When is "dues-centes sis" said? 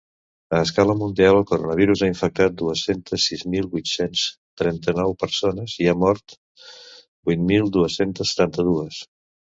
2.63-3.45